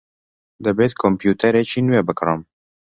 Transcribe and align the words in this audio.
دەبێت 0.65 0.91
کۆمپیوتەرێکی 1.01 1.85
نوێ 1.87 2.01
بکڕم. 2.07 2.41